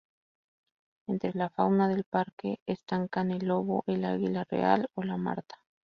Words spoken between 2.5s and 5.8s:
destacan el lobo, el águila real o la marta.